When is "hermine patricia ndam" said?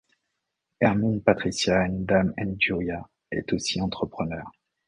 0.79-2.33